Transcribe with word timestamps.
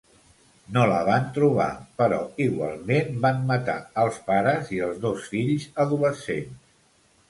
No 0.77 0.85
la 0.91 0.95
van 1.09 1.27
trobar, 1.35 1.67
però 2.03 2.23
igualment 2.47 3.21
van 3.29 3.47
matar 3.55 3.79
els 4.07 4.21
pares 4.33 4.77
i 4.81 4.85
els 4.91 5.01
dos 5.09 5.33
fills 5.37 5.73
adolescents. 5.89 6.63